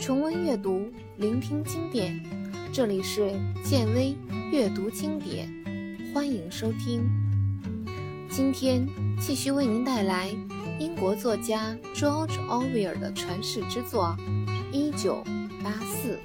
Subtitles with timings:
[0.00, 2.18] 重温阅读，聆听经典。
[2.72, 3.32] 这里是
[3.64, 4.16] 建威
[4.52, 5.48] 阅读经典，
[6.14, 7.02] 欢迎收听。
[8.30, 8.86] 今天
[9.18, 10.30] 继续为您带来
[10.78, 14.16] 英国作家 George Orwell 的传世之作
[14.72, 15.22] 《一九
[15.64, 16.16] 八四》。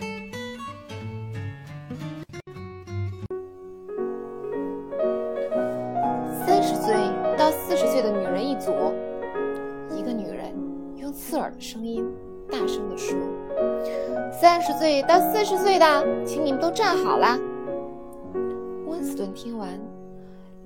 [6.46, 6.94] 三十岁
[7.38, 8.72] 到四十岁的女人一组，
[9.98, 10.54] 一个女人
[10.98, 12.06] 用刺耳的声音
[12.52, 13.18] 大声地说
[14.44, 15.86] ：“三十岁到四十岁的，
[16.26, 17.40] 请你们都站好了。”
[18.86, 19.70] 温斯顿听完，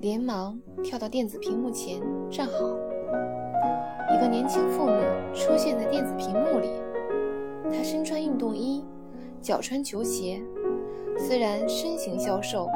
[0.00, 2.52] 连忙跳到电子屏幕前站好。
[4.12, 5.00] 一个年轻妇女
[5.32, 6.68] 出现在电子屏幕里，
[7.70, 8.84] 她身穿运动衣，
[9.40, 10.42] 脚穿球鞋，
[11.16, 12.68] 虽然身形消瘦，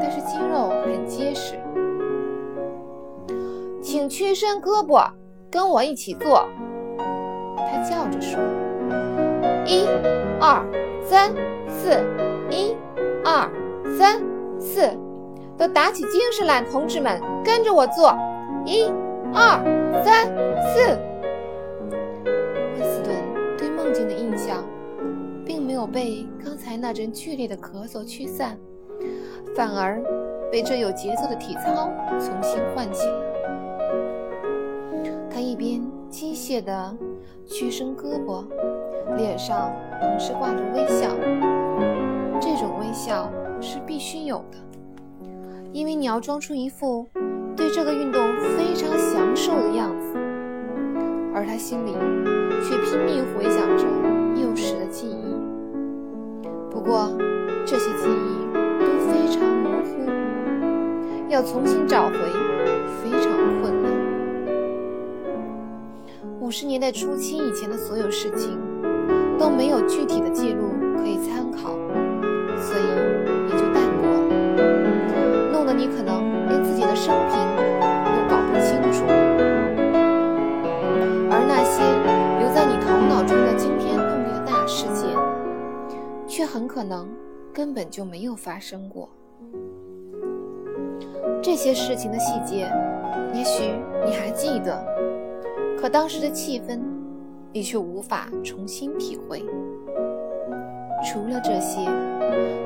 [0.00, 1.56] 但是肌肉很结实。
[3.82, 5.10] 请屈伸胳膊，
[5.50, 6.48] 跟我一起做。
[7.70, 8.40] 他叫着说
[9.68, 9.84] ：“一、
[10.40, 10.64] 二、
[11.04, 11.32] 三、
[11.68, 11.90] 四，
[12.50, 12.74] 一、
[13.24, 13.50] 二、
[13.98, 14.22] 三、
[14.58, 14.88] 四，
[15.56, 18.16] 都打起精神来，同志们，跟着我做。
[18.64, 18.90] 一、
[19.34, 19.60] 二、
[20.04, 20.26] 三、
[20.62, 20.98] 四。”
[22.78, 23.14] 温斯顿
[23.56, 24.64] 对梦境的印象，
[25.44, 28.56] 并没有被刚才那阵剧烈的咳嗽驱散，
[29.56, 30.00] 反而
[30.52, 33.10] 被这有节奏的体操重新唤醒。
[35.30, 36.96] 他一边机械地
[37.46, 38.44] 屈伸胳膊，
[39.18, 41.10] 脸上同时挂着微笑。
[42.40, 43.30] 这种微笑
[43.60, 44.56] 是必须有的，
[45.72, 47.06] 因为你要装出一副
[47.56, 48.22] 对这个运动
[48.56, 50.16] 非常享受的样子。
[51.34, 51.92] 而他心里
[52.62, 53.84] 却拼命回想着
[54.40, 55.36] 幼时的记忆。
[56.70, 57.10] 不过
[57.66, 60.08] 这些记忆都非常模糊，
[61.28, 62.14] 要重新找回
[63.02, 63.30] 非常
[63.60, 63.92] 困难。
[66.40, 68.58] 五十年代初期以前的所有事情
[69.38, 71.70] 都没有具体的记录可以参考，
[72.58, 72.82] 所以
[73.48, 74.18] 也就淡过了，
[75.52, 77.38] 弄得你可能连自己的生平
[78.04, 79.04] 都搞不清楚。
[81.30, 81.82] 而那些
[82.40, 85.16] 留在你头脑中的惊天动地的大事件，
[86.26, 87.08] 却很可能
[87.52, 89.08] 根本就没有发生过。
[91.40, 92.68] 这些事情的细节，
[93.32, 93.72] 也许
[94.04, 94.84] 你还记得。
[95.80, 96.80] 可当时的气氛，
[97.52, 99.44] 你却无法重新体会。
[101.04, 101.84] 除了这些，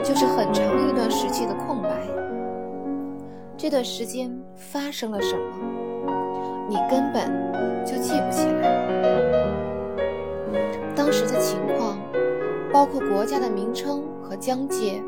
[0.03, 1.91] 就是很长一段时期的空白。
[3.57, 5.43] 这段时间发生了什么，
[6.69, 7.31] 你根本
[7.85, 8.83] 就记不起来。
[10.97, 11.99] 当时的情况，
[12.73, 15.03] 包括国家的名称和疆界，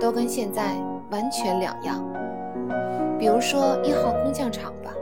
[0.00, 0.76] 都跟现在
[1.10, 2.04] 完全两样。
[3.18, 4.92] 比如说一号空降场吧。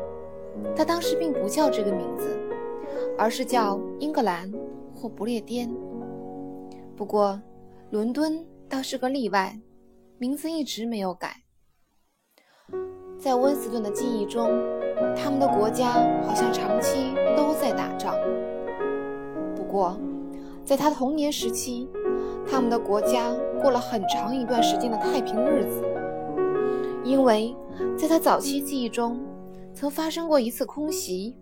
[0.74, 2.36] 他当时并不叫这个名字，
[3.18, 4.52] 而是叫英格兰
[4.94, 5.70] 或不列颠。
[6.96, 7.40] 不过，
[7.90, 9.58] 伦敦倒是个例外，
[10.18, 11.42] 名字一直没有改。
[13.18, 14.50] 在温斯顿的记忆中，
[15.16, 15.92] 他们的国家
[16.26, 18.14] 好像长期都在打仗。
[19.54, 19.98] 不过，
[20.64, 21.88] 在他童年时期，
[22.46, 25.82] 他们的国家过了很长一段时间的太平日子，
[27.04, 27.56] 因为
[27.96, 29.18] 在他早期记忆中。
[29.74, 31.36] 曾发生过一次空袭，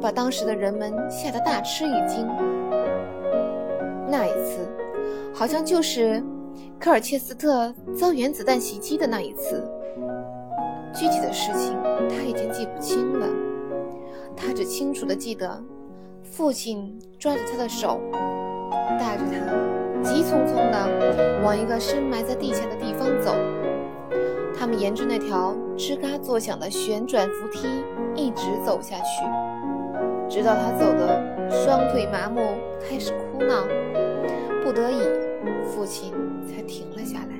[0.00, 2.26] 把当时的人们吓得大吃一惊。
[4.08, 4.66] 那一次，
[5.32, 6.22] 好像就是
[6.78, 9.62] 科尔切斯特遭原子弹袭击的那一次。
[10.92, 11.78] 具体的事情
[12.08, 13.26] 他已经记不清了，
[14.36, 15.62] 他只清楚地记得，
[16.24, 18.00] 父亲抓着他的手，
[18.98, 23.34] 带着他急匆匆地往一个深埋在地下的地方走。
[24.58, 27.68] 他们沿着那条吱嘎作响的旋转扶梯
[28.16, 29.24] 一直走下去，
[30.30, 32.40] 直到他走得双腿麻木，
[32.80, 33.66] 开始哭闹，
[34.62, 35.02] 不得已，
[35.64, 36.14] 父亲
[36.46, 37.34] 才停了下来，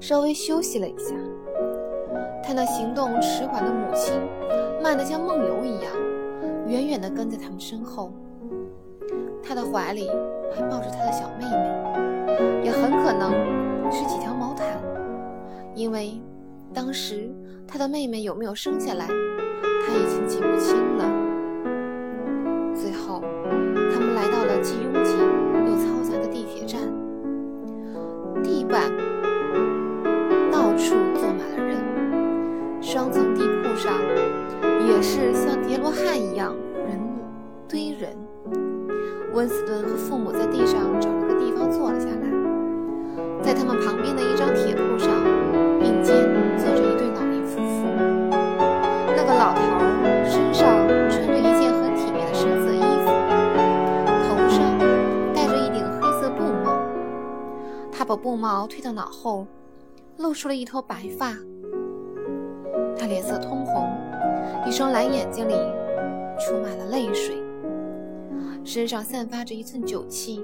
[0.00, 1.14] 稍微休息了一下。
[2.42, 4.20] 他那行动迟缓的母亲，
[4.82, 5.92] 慢得像梦游一样，
[6.66, 8.12] 远远地跟在他们身后。
[9.40, 10.10] 他的怀里
[10.52, 13.30] 还抱着他的小妹妹，也很可能
[13.92, 14.66] 是几条毛毯。
[15.76, 16.20] 因为
[16.74, 17.30] 当时
[17.68, 19.06] 他的妹妹有没有生下来，
[19.86, 21.04] 他已经记不清了。
[22.74, 23.22] 最后，
[23.94, 26.80] 他们来到了既拥挤又嘈杂的地铁站，
[28.42, 28.92] 地板
[30.50, 33.92] 到处坐满了人，双层地铺上
[34.86, 36.54] 也是像叠罗汉一样
[36.86, 37.00] 人
[37.68, 38.10] 堆人。
[39.32, 45.15] 温斯顿和父母在地上找了个地方坐了下来，在他们旁边的一张铁铺上。
[58.06, 59.46] 把布帽推到脑后，
[60.18, 61.34] 露出了一头白发。
[62.96, 63.90] 他脸色通红，
[64.64, 65.54] 一双蓝眼睛里
[66.38, 67.36] 充满了泪水，
[68.64, 70.42] 身上散发着一寸酒气。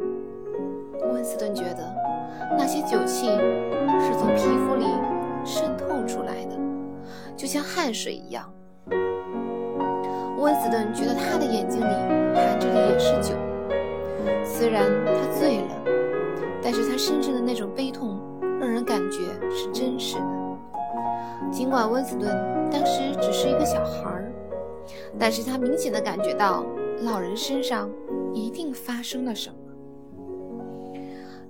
[1.12, 1.94] 温斯顿觉得
[2.58, 4.86] 那些酒气是从皮肤里
[5.44, 6.58] 渗透出来的，
[7.36, 8.52] 就像汗水一样。
[10.38, 11.94] 温斯顿觉得他的眼睛里
[12.34, 13.36] 含着的也是酒，
[14.44, 15.84] 虽然他醉了，
[16.62, 18.20] 但是他深深的那种悲痛
[18.60, 19.18] 让人感觉
[19.50, 20.58] 是真实的。
[21.50, 22.30] 尽管温斯顿
[22.70, 24.32] 当时只是一个小孩儿，
[25.18, 26.64] 但是他明显的感觉到
[27.02, 27.90] 老人身上
[28.32, 29.56] 一定发生了什么。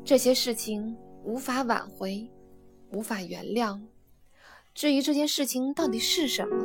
[0.04, 2.28] 这些事情无法挽回，
[2.92, 3.78] 无法原谅。
[4.74, 6.56] 至于这件事情到底是什么？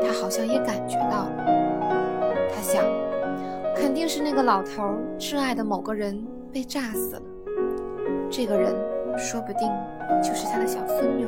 [0.00, 1.36] 他好像也感觉到了，
[2.54, 2.84] 他想，
[3.74, 4.82] 肯定是那个老头
[5.18, 7.22] 挚爱的某个人被炸死了，
[8.30, 8.74] 这个人
[9.16, 9.70] 说不定
[10.22, 11.26] 就是他的小孙女。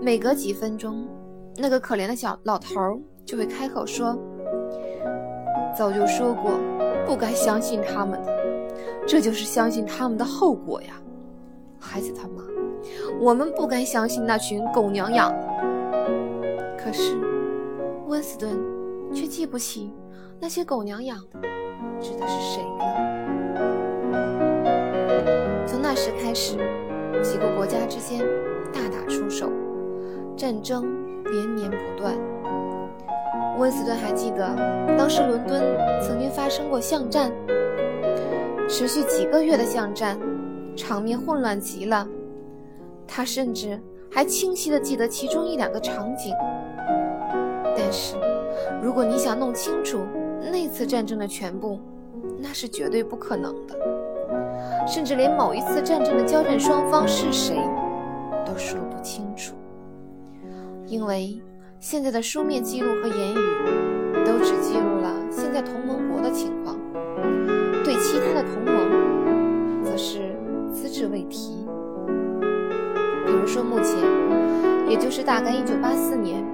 [0.00, 1.06] 每隔几分钟，
[1.56, 4.16] 那个可怜的小老头就会开口说
[5.76, 6.52] ：“早就说过，
[7.04, 8.32] 不该相信他们的，
[9.06, 10.94] 这就是相信他们的后果呀，
[11.80, 12.44] 孩子他妈，
[13.20, 15.46] 我们不该相信那群狗娘养的。”
[16.78, 17.18] 可是，
[18.06, 18.56] 温斯顿
[19.12, 19.92] 却记不起
[20.38, 21.40] 那些狗娘养的
[22.00, 23.15] 指的是谁了。
[25.96, 26.58] 时开始，
[27.22, 28.20] 几个国家之间
[28.72, 29.50] 大打出手，
[30.36, 30.84] 战争
[31.24, 32.14] 连绵不断。
[33.58, 34.54] 温斯顿还记得，
[34.98, 35.62] 当时伦敦
[36.02, 37.32] 曾经发生过巷战，
[38.68, 40.18] 持续几个月的巷战，
[40.76, 42.06] 场面混乱极了。
[43.08, 46.34] 他甚至还清晰地记得其中一两个场景。
[47.74, 48.16] 但是，
[48.82, 50.00] 如果你想弄清楚
[50.52, 51.80] 那次战争的全部，
[52.38, 53.74] 那是绝对不可能的。
[54.86, 57.56] 甚至连某一次战争的交战双方是谁，
[58.44, 59.54] 都说不清楚。
[60.86, 61.40] 因为
[61.80, 66.76] 现在的书面记录和言语，都只记录了现在同盟国的情况，
[67.84, 70.34] 对其他的同盟，则是
[70.72, 71.66] 只字未提。
[73.26, 73.96] 比如说，目前，
[74.88, 76.44] 也就是大概一九八四年。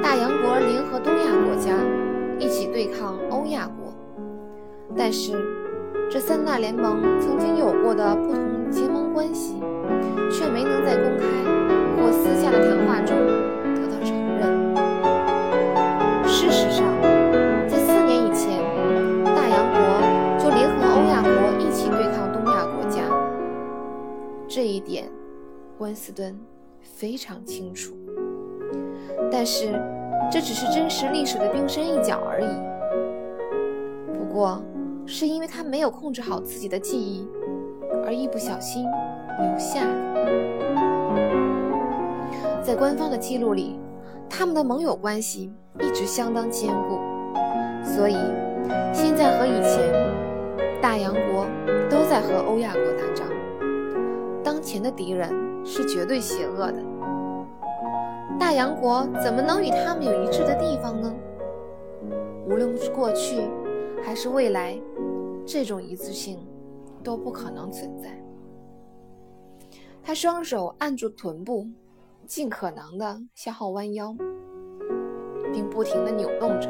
[0.00, 1.74] 大洋国联合东亚国家
[2.38, 3.92] 一起对抗欧亚国，
[4.96, 5.32] 但是
[6.10, 9.60] 这三大联盟曾经有过的不同结盟关系，
[10.32, 11.26] 却没能在公开
[11.96, 13.14] 或私下的谈话中
[13.74, 14.74] 得到承认。
[16.26, 16.86] 事实上，
[17.68, 18.58] 在四年以前，
[19.22, 19.78] 大洋国
[20.38, 23.02] 就联合欧亚国一起对抗东亚国家，
[24.48, 25.10] 这一点
[25.76, 26.38] 温斯顿
[26.80, 27.94] 非常清楚。
[29.30, 29.78] 但是。
[30.30, 32.46] 这只是真实历史的冰山一角而已。
[34.12, 34.62] 不过，
[35.10, 37.26] 是因为他没有控制好自己的记忆，
[38.04, 39.80] 而一不小心留下。
[42.62, 43.80] 在官方的记录里，
[44.28, 45.50] 他们的盟友关系
[45.80, 46.98] 一直相当坚固，
[47.82, 48.18] 所以
[48.92, 49.90] 现在和以前，
[50.82, 51.46] 大洋国
[51.88, 53.26] 都在和欧亚国打仗。
[54.44, 55.30] 当前的敌人
[55.64, 56.84] 是绝对邪恶的。
[58.38, 61.10] 大洋国怎么能与他们有一致的地方呢？
[62.46, 63.38] 无论是过去
[64.02, 64.78] 还是未来，
[65.46, 66.38] 这种一次性
[67.02, 68.08] 都不可能存在。
[70.02, 71.66] 他双手按住臀部，
[72.26, 74.16] 尽可能的向后弯腰，
[75.52, 76.68] 并不停的扭动着。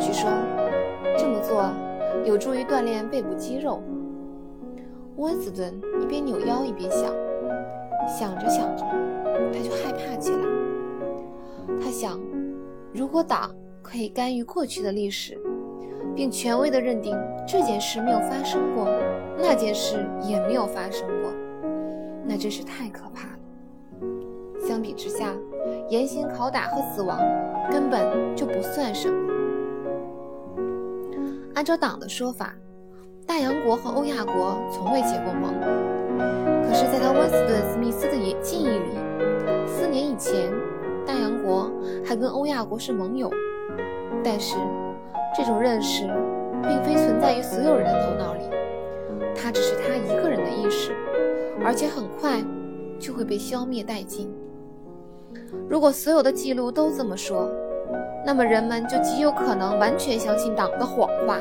[0.00, 0.28] 据说
[1.16, 1.70] 这么做
[2.24, 3.82] 有助于锻炼背部肌肉。
[5.16, 7.14] 温斯顿一边扭腰一边想，
[8.08, 8.84] 想着想着，
[9.52, 10.38] 他就害怕起来。
[11.80, 12.20] 他想，
[12.92, 15.38] 如果党可以干预过去的历史，
[16.14, 18.88] 并权威地认定这件事没有发生过，
[19.38, 21.32] 那件事也没有发生过，
[22.24, 23.38] 那真是太可怕了。
[24.66, 25.34] 相比之下，
[25.88, 27.18] 严刑拷打和死亡
[27.70, 29.32] 根本就不算什么。
[31.54, 32.54] 按照党的说法，
[33.26, 35.54] 大洋国和欧亚国从未结过盟。
[36.66, 40.50] 可是，在他温斯顿·史密斯的记忆里，四年以前。
[41.06, 41.72] 大洋国
[42.04, 43.28] 还跟欧亚国是盟友，
[44.22, 44.54] 但是
[45.36, 46.06] 这种认识
[46.62, 48.42] 并非存在于所有人的头脑里，
[49.34, 50.92] 它只是他一个人的意识，
[51.64, 52.42] 而且很快
[52.98, 54.30] 就会被消灭殆尽。
[55.68, 57.48] 如果所有的记录都这么说，
[58.26, 61.38] 那么人们就极有可能完全相信党的谎话。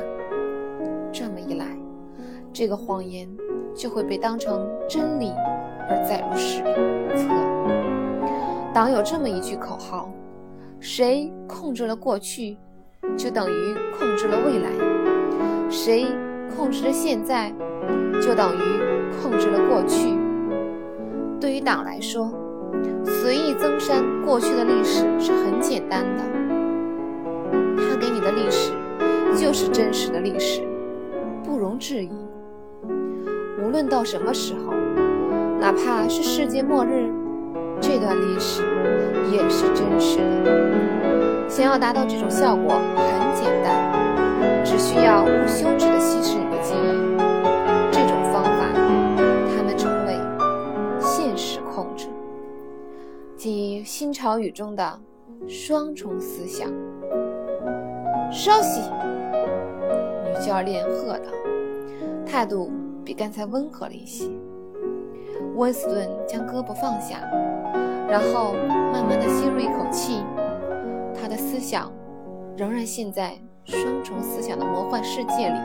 [1.12, 1.66] 这么一来，
[2.54, 3.28] 这个谎言
[3.76, 5.34] 就会被当成真理
[5.90, 6.62] 而载入史
[7.18, 7.28] 册。
[8.72, 10.12] 党有这么一句口号：
[10.80, 12.56] 谁控制了过去，
[13.18, 14.70] 就等于控制了未来；
[15.70, 16.06] 谁
[16.56, 17.54] 控制着现在，
[18.22, 18.60] 就等于
[19.22, 20.18] 控制了过去。
[21.40, 22.32] 对于党来说，
[23.06, 26.24] 随意增删过去的历史是很简单的，
[27.78, 28.72] 他给你的历史
[29.36, 30.62] 就是真实的历史，
[31.44, 32.12] 不容置疑。
[33.62, 34.74] 无论到什么时候，
[35.60, 37.10] 哪怕是世界末日，
[37.80, 38.64] 这段历史
[39.32, 40.99] 也是真实的。
[41.50, 47.18] 想要达到这种效果很简单，只需要无休止地稀释你的记忆。
[47.92, 48.72] 这种方法，
[49.50, 50.16] 他们称为
[51.02, 52.08] 现实控制。
[53.36, 55.00] 即新潮语中的
[55.48, 56.70] 双重思想。
[58.32, 58.82] 稍息！
[60.24, 61.32] 女教练喝道，
[62.26, 62.72] 态度
[63.04, 64.30] 比刚才温和了一些。
[65.56, 67.18] 温斯顿将胳膊放下，
[68.08, 68.54] 然后
[68.94, 70.24] 慢慢的吸入一口气。
[71.60, 71.92] 思想
[72.56, 75.60] 仍然陷在双重思想的魔幻世界里。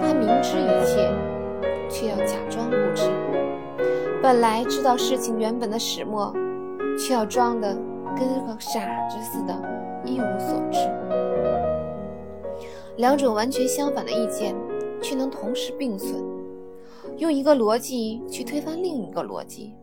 [0.00, 1.12] 他明知一切，
[1.90, 3.10] 却要假装不知。
[4.22, 6.32] 本来知道事情原本的始末，
[6.96, 7.74] 却要装的
[8.16, 9.52] 跟个傻子似的，
[10.04, 10.78] 一无所知。
[12.96, 14.54] 两种完全相反的意见，
[15.02, 16.22] 却能同时并存，
[17.16, 19.74] 用一个逻辑去推翻另一个逻辑，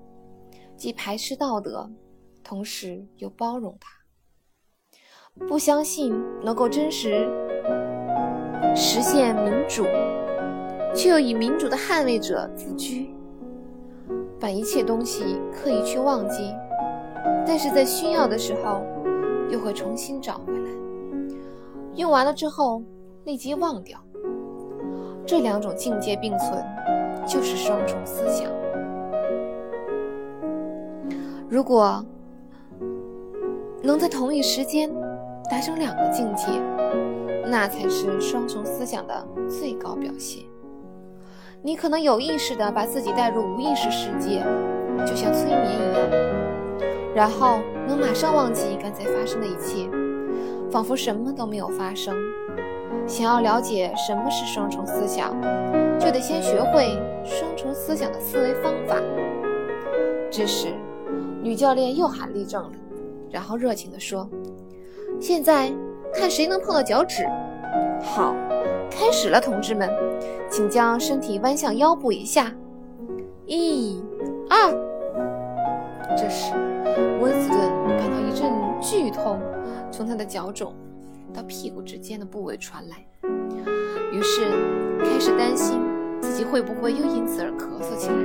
[0.78, 1.92] 既排斥道德，
[2.42, 3.97] 同时又包容它。
[5.48, 7.28] 不相信能够真实
[8.76, 9.84] 实现民主，
[10.96, 13.10] 却又以民主的捍卫者自居。
[14.40, 16.54] 把一切东西刻意去忘记，
[17.46, 18.84] 但是在需要的时候，
[19.50, 20.70] 又会重新找回来。
[21.96, 22.84] 用完了之后，
[23.24, 24.00] 立即忘掉。
[25.26, 26.64] 这两种境界并存，
[27.26, 28.50] 就是双重思想。
[31.50, 32.06] 如果
[33.82, 34.90] 能在同一时间
[35.50, 36.48] 达成两个境界，
[37.46, 40.44] 那才是双重思想的最高表现。
[41.62, 44.44] 你可能有意识地把自己带入无意识世界，
[45.06, 46.10] 就像催眠一样，
[47.16, 49.90] 然后能马上忘记刚才发生的一切，
[50.70, 52.16] 仿佛什么都没有发生。
[53.08, 55.34] 想要了解什么是双重思想，
[55.98, 59.02] 就得先学会双重思想的思维方法。
[60.30, 60.74] 这时，
[61.42, 62.72] 女教练又喊立正了，
[63.32, 64.30] 然后热情地说
[65.20, 65.72] ：“现在
[66.14, 67.26] 看谁能碰到脚趾。”
[68.02, 68.36] 好。
[68.90, 69.88] 开始了，同志们，
[70.50, 72.52] 请将身体弯向腰部以下。
[73.46, 74.02] 一、
[74.50, 74.72] 二。
[76.18, 76.54] 这时，
[77.22, 77.60] 温斯顿
[77.98, 79.40] 感到一阵剧痛
[79.92, 80.74] 从他的脚肿
[81.32, 83.06] 到屁股之间的部位传来，
[84.12, 84.48] 于是
[85.04, 85.80] 开始担心
[86.20, 88.16] 自己会不会又因此而咳嗽起来。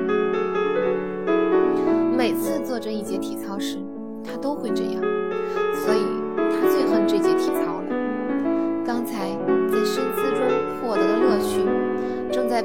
[2.16, 3.78] 每次做这一节体操时，
[4.24, 5.02] 他都会这样，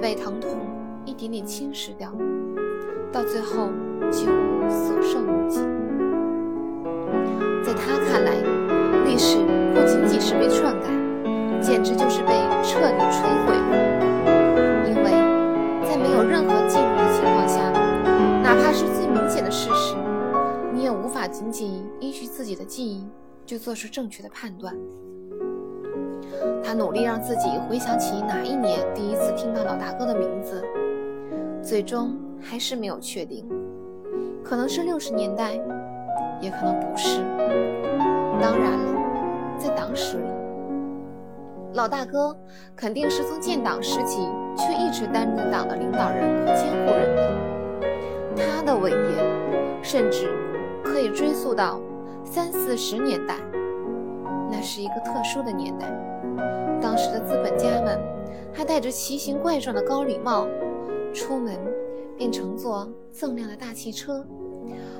[0.07, 0.51] 被疼痛
[1.03, 2.09] 一点点侵蚀掉，
[3.11, 3.67] 到最后
[4.09, 4.31] 几乎
[4.69, 5.59] 所剩无几。
[7.61, 8.31] 在他看来，
[9.03, 9.35] 历史
[9.75, 10.87] 不仅仅是被篡改，
[11.61, 12.31] 简直就是被
[12.63, 13.53] 彻底摧毁。
[14.87, 15.11] 因为
[15.85, 17.69] 在没有任何记录的情况下，
[18.41, 19.93] 哪怕是最明显的事实，
[20.73, 23.05] 你也无法仅仅依据自己的记忆
[23.45, 24.73] 就做出正确的判断。
[26.67, 30.61] 他努力让自己回想起哪一年第一次听到老大哥的名字，
[31.63, 33.47] 最终还是没有确定，
[34.43, 35.53] 可能是六十年代，
[36.41, 37.21] 也可能不是。
[38.41, 40.25] 当然了，在党史里，
[41.71, 42.35] 老大哥
[42.75, 47.37] 肯定是从建党时期却一直担任党的领导人和监护人的。
[48.35, 50.27] 他的伟业甚至
[50.83, 51.79] 可以追溯到
[52.25, 53.37] 三四十年代，
[54.51, 55.87] 那是一个特殊的年代。
[56.81, 57.99] 当时的资本家们
[58.53, 60.47] 还戴着奇形怪状的高礼帽，
[61.13, 61.57] 出门
[62.15, 64.25] 便乘坐锃亮的大汽车，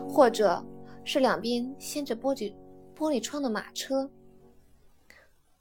[0.08, 0.64] 或者
[1.04, 2.54] 是两边掀着玻璃
[2.98, 4.10] 玻璃窗的马车。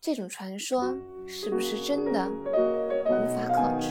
[0.01, 3.89] 这种传说是不是真的，无法可知。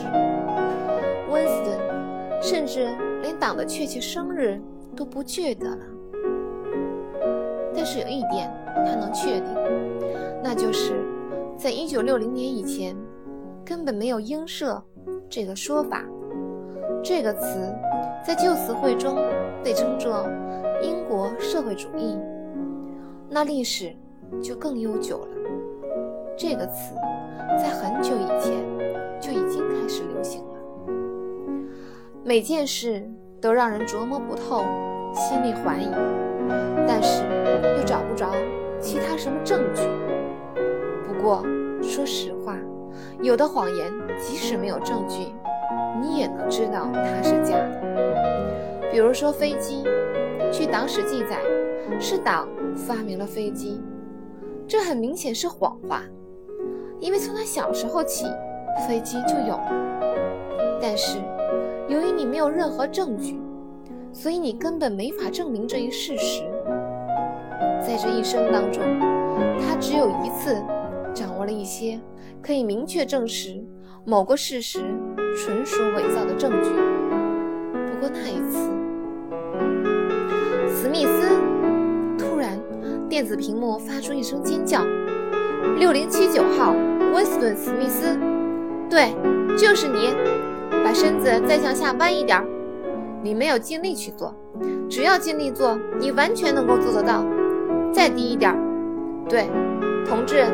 [1.30, 2.88] 温斯顿甚至
[3.22, 4.60] 连党的确切生日
[4.96, 5.84] 都不记得了。
[7.74, 8.50] 但是有一点
[8.86, 9.54] 他能确定，
[10.42, 11.05] 那就是。
[11.58, 12.94] 在一九六零年以前，
[13.64, 14.82] 根本没有“英社”
[15.28, 16.04] 这个说法。
[17.02, 17.74] 这个词
[18.26, 19.16] 在旧词汇中
[19.64, 20.28] 被称作
[20.82, 22.18] “英国社会主义”，
[23.30, 23.96] 那历史
[24.42, 25.28] 就更悠久了。
[26.36, 26.94] 这个词
[27.58, 28.52] 在很久以前
[29.18, 30.58] 就已经开始流行了。
[32.22, 33.10] 每件事
[33.40, 34.62] 都让人琢磨不透，
[35.14, 35.88] 心里怀疑，
[36.86, 37.24] 但是
[37.78, 38.30] 又找不着
[38.78, 39.82] 其他什么证据。
[41.16, 41.42] 不过，
[41.82, 42.56] 说实话，
[43.22, 45.32] 有的谎言即使没有证据，
[46.00, 48.90] 你也能知道它是假的。
[48.92, 49.82] 比如说飞机，
[50.52, 51.40] 据党史记载，
[51.98, 53.80] 是党发明了飞机，
[54.68, 56.02] 这很明显是谎话，
[57.00, 58.26] 因为从他小时候起，
[58.86, 60.78] 飞机就有了。
[60.80, 61.18] 但是，
[61.88, 63.40] 由于你没有任何证据，
[64.12, 66.42] 所以你根本没法证明这一事实。
[67.80, 68.82] 在这一生当中，
[69.58, 70.62] 他只有一次
[71.16, 71.98] 掌握了一些
[72.42, 73.64] 可以明确证实
[74.04, 74.80] 某个事实
[75.34, 76.70] 纯属伪造的证据。
[77.90, 78.58] 不过那一次，
[80.68, 81.30] 史密斯
[82.18, 82.60] 突然
[83.08, 84.84] 电子屏幕发出一声尖叫
[85.80, 86.74] ：“六零七九号，
[87.14, 88.14] 温斯顿·史密斯，
[88.90, 89.14] 对，
[89.56, 90.14] 就是你，
[90.84, 92.44] 把身子再向下弯一点。
[93.22, 94.32] 你没有尽力去做，
[94.88, 97.24] 只要尽力做，你完全能够做得到。
[97.92, 98.54] 再低一点，
[99.26, 99.48] 对，
[100.06, 100.46] 同志，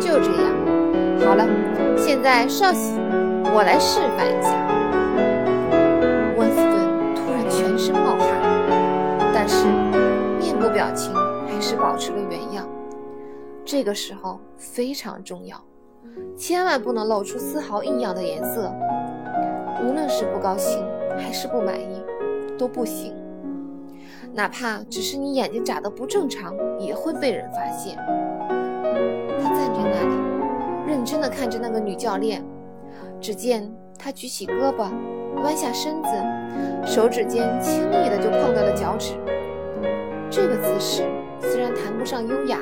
[0.00, 0.54] 就这样。
[1.26, 1.46] 好了，
[1.96, 2.94] 现在稍息，
[3.52, 4.54] 我来示范一下。”
[6.38, 8.28] 温斯顿突然全身冒汗，
[9.34, 9.66] 但是
[10.38, 11.12] 面部表情
[11.46, 12.66] 还是保持了原样。
[13.64, 15.60] 这个时候非常重要，
[16.36, 18.72] 千万不能露出丝毫异样的颜色，
[19.82, 20.82] 无论是不高兴
[21.18, 22.02] 还是不满意
[22.56, 23.14] 都不行。
[24.32, 27.98] 哪怕只是你眼睛眨得不正常，也会被人发现。
[29.74, 32.44] 在那里，认真地看着那个女教练。
[33.20, 34.88] 只见她举起胳膊，
[35.42, 36.08] 弯下身子，
[36.86, 39.14] 手指尖轻易地就碰到了脚趾。
[40.30, 41.04] 这个姿势
[41.40, 42.58] 虽然谈不上优雅，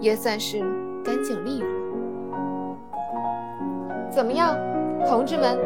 [0.00, 0.60] 也算是
[1.04, 1.68] 干净利落。
[4.10, 4.56] 怎么样，
[5.08, 5.58] 同志们，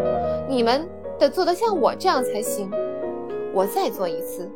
[0.48, 2.70] 你们得做得像我这样才行。
[3.52, 4.50] 我再做一次。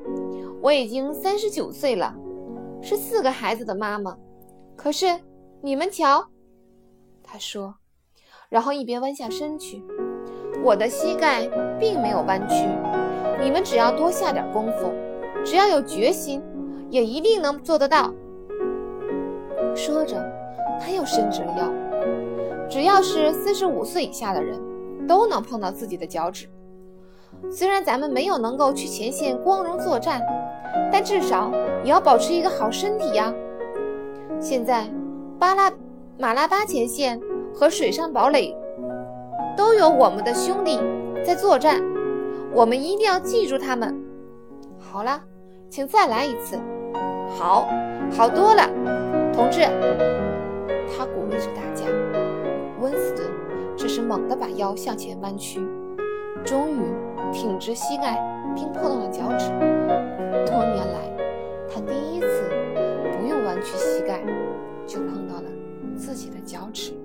[0.62, 2.14] 我已经三十九岁了，
[2.80, 4.16] 是四个孩子的妈妈。
[4.76, 5.06] 可是
[5.62, 6.26] 你们瞧，
[7.22, 7.74] 他说，
[8.48, 9.84] 然后一边弯下身去，
[10.64, 11.46] 我的膝盖
[11.78, 12.66] 并没有弯曲。
[13.42, 14.90] 你们只要多下点功夫，
[15.44, 16.42] 只要有决心，
[16.88, 18.10] 也一定能做得到。
[19.74, 20.16] 说着，
[20.80, 21.70] 他又伸直了腰。
[22.68, 24.58] 只要是四十五岁以下的人，
[25.06, 26.48] 都能碰到自己的脚趾。
[27.50, 30.22] 虽然咱们没有能够去前线光荣作战。
[30.92, 31.50] 但至少
[31.82, 33.34] 也要保持一个好身体呀。
[34.40, 34.88] 现在，
[35.40, 35.72] 巴拉
[36.18, 37.18] 马拉巴前线
[37.54, 38.54] 和水上堡垒
[39.56, 40.78] 都有我们的兄弟
[41.24, 41.82] 在作战，
[42.52, 43.98] 我们一定要记住他们。
[44.78, 45.18] 好了，
[45.70, 46.58] 请再来一次。
[47.38, 47.66] 好，
[48.12, 48.68] 好多了，
[49.32, 49.62] 同志。
[50.94, 51.86] 他鼓励着大家。
[52.78, 53.26] 温斯顿
[53.78, 55.58] 只是猛地把腰向前弯曲，
[56.44, 56.82] 终于
[57.32, 58.22] 挺直膝盖，
[58.54, 59.48] 并碰到了脚趾。
[60.44, 61.16] 多年来，
[61.72, 62.42] 他第一次
[63.16, 64.22] 不用弯曲膝盖，
[64.90, 65.48] 就碰到了
[65.96, 66.99] 自己的脚趾。